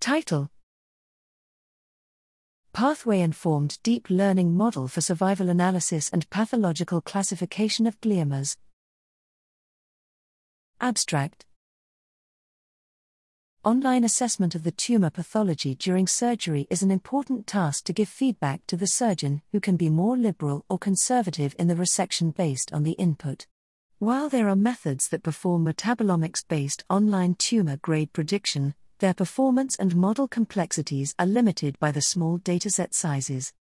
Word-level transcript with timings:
Title 0.00 0.48
Pathway 2.72 3.20
Informed 3.20 3.78
Deep 3.82 4.08
Learning 4.08 4.56
Model 4.56 4.86
for 4.86 5.00
Survival 5.00 5.48
Analysis 5.50 6.08
and 6.10 6.30
Pathological 6.30 7.00
Classification 7.00 7.84
of 7.84 8.00
Gliomas. 8.00 8.56
Abstract 10.80 11.46
Online 13.64 14.04
assessment 14.04 14.54
of 14.54 14.62
the 14.62 14.70
tumor 14.70 15.10
pathology 15.10 15.74
during 15.74 16.06
surgery 16.06 16.68
is 16.70 16.82
an 16.82 16.92
important 16.92 17.48
task 17.48 17.84
to 17.86 17.92
give 17.92 18.08
feedback 18.08 18.64
to 18.68 18.76
the 18.76 18.86
surgeon, 18.86 19.42
who 19.50 19.58
can 19.58 19.76
be 19.76 19.90
more 19.90 20.16
liberal 20.16 20.64
or 20.70 20.78
conservative 20.78 21.56
in 21.58 21.66
the 21.66 21.74
resection 21.74 22.34
based 22.34 22.72
on 22.72 22.84
the 22.84 22.92
input. 22.92 23.48
While 23.98 24.28
there 24.28 24.48
are 24.48 24.54
methods 24.54 25.08
that 25.08 25.24
perform 25.24 25.66
metabolomics 25.66 26.46
based 26.46 26.84
online 26.88 27.34
tumor 27.34 27.78
grade 27.78 28.12
prediction, 28.12 28.74
their 28.98 29.14
performance 29.14 29.76
and 29.76 29.94
model 29.96 30.26
complexities 30.28 31.14
are 31.18 31.26
limited 31.26 31.78
by 31.78 31.92
the 31.92 32.02
small 32.02 32.38
dataset 32.38 32.92
sizes. 32.94 33.52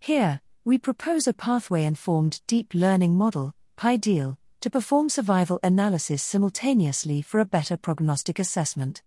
Here, 0.00 0.40
we 0.64 0.78
propose 0.78 1.26
a 1.26 1.32
pathway 1.32 1.84
informed 1.84 2.40
deep 2.46 2.74
learning 2.74 3.16
model, 3.16 3.54
PiDeel, 3.78 4.36
to 4.60 4.70
perform 4.70 5.08
survival 5.08 5.58
analysis 5.62 6.22
simultaneously 6.22 7.22
for 7.22 7.40
a 7.40 7.44
better 7.44 7.76
prognostic 7.76 8.38
assessment. 8.38 9.02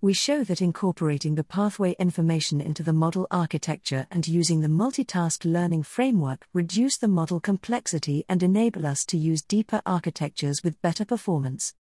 We 0.00 0.12
show 0.12 0.44
that 0.44 0.60
incorporating 0.60 1.34
the 1.34 1.44
pathway 1.44 1.96
information 1.98 2.60
into 2.60 2.82
the 2.82 2.92
model 2.92 3.26
architecture 3.30 4.06
and 4.10 4.28
using 4.28 4.60
the 4.60 4.68
multitask 4.68 5.44
learning 5.44 5.84
framework 5.84 6.46
reduce 6.52 6.98
the 6.98 7.08
model 7.08 7.40
complexity 7.40 8.24
and 8.28 8.42
enable 8.42 8.86
us 8.86 9.04
to 9.06 9.16
use 9.16 9.42
deeper 9.42 9.82
architectures 9.86 10.62
with 10.62 10.80
better 10.82 11.04
performance 11.04 11.74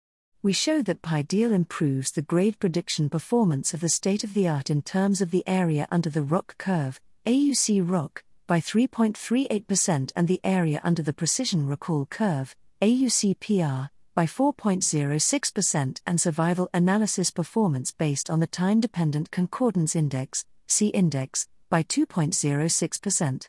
we 0.44 0.52
show 0.52 0.82
that 0.82 1.00
PiDeel 1.00 1.52
improves 1.52 2.12
the 2.12 2.20
grade 2.20 2.58
prediction 2.58 3.08
performance 3.08 3.72
of 3.72 3.80
the 3.80 3.88
state 3.88 4.22
of 4.22 4.34
the 4.34 4.46
art 4.46 4.68
in 4.68 4.82
terms 4.82 5.22
of 5.22 5.30
the 5.30 5.42
area 5.46 5.88
under 5.90 6.10
the 6.10 6.20
ROC 6.20 6.58
curve, 6.58 7.00
AUC 7.24 7.80
ROC, 7.82 8.22
by 8.46 8.60
3.38% 8.60 10.12
and 10.14 10.28
the 10.28 10.42
area 10.44 10.82
under 10.84 11.02
the 11.02 11.14
precision 11.14 11.66
recall 11.66 12.04
curve, 12.04 12.54
AUC 12.82 13.40
PR, 13.40 13.88
by 14.14 14.26
4.06% 14.26 16.02
and 16.06 16.20
survival 16.20 16.68
analysis 16.74 17.30
performance 17.30 17.90
based 17.90 18.28
on 18.28 18.40
the 18.40 18.46
time 18.46 18.80
dependent 18.80 19.30
concordance 19.30 19.96
index, 19.96 20.44
C 20.66 20.88
index, 20.88 21.48
by 21.70 21.82
2.06%. 21.82 23.48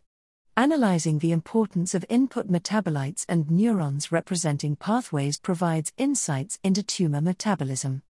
Analyzing 0.58 1.20
the 1.20 1.34
importance 1.34 1.94
of 1.94 2.06
input 2.08 2.50
metabolites 2.50 3.26
and 3.28 3.52
neurons 3.52 4.10
representing 4.10 4.78
pathways 4.78 5.38
provides 5.38 5.92
insights 5.98 6.58
into 6.64 6.82
tumor 6.82 7.20
metabolism. 7.20 8.04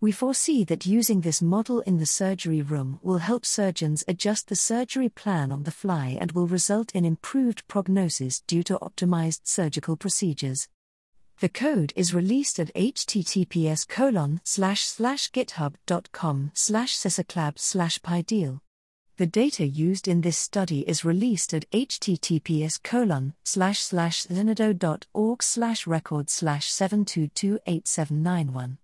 We 0.00 0.12
foresee 0.12 0.62
that 0.66 0.86
using 0.86 1.22
this 1.22 1.42
model 1.42 1.80
in 1.80 1.98
the 1.98 2.06
surgery 2.06 2.62
room 2.62 3.00
will 3.02 3.18
help 3.18 3.44
surgeons 3.44 4.04
adjust 4.06 4.46
the 4.46 4.54
surgery 4.54 5.08
plan 5.08 5.50
on 5.50 5.64
the 5.64 5.72
fly 5.72 6.16
and 6.20 6.30
will 6.30 6.46
result 6.46 6.92
in 6.94 7.04
improved 7.04 7.66
prognosis 7.66 8.42
due 8.42 8.62
to 8.62 8.78
optimized 8.78 9.40
surgical 9.42 9.96
procedures. 9.96 10.68
The 11.40 11.48
code 11.48 11.92
is 11.96 12.14
released 12.14 12.60
at 12.60 12.72
https 12.74 13.88
github.com 15.32 16.52
slash 16.54 16.94
slash 16.94 17.98
pideel. 17.98 18.60
The 19.18 19.26
data 19.26 19.66
used 19.66 20.06
in 20.06 20.20
this 20.20 20.38
study 20.38 20.88
is 20.88 21.04
released 21.04 21.52
at 21.52 21.68
https 21.72 22.80
colon 22.80 23.34
slash 23.42 23.80
slash 25.42 25.88
record 25.88 26.30
slash 26.30 26.70
7228791. 26.70 28.78